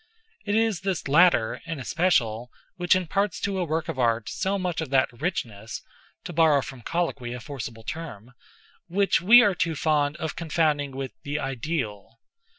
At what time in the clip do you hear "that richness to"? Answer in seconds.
4.89-6.33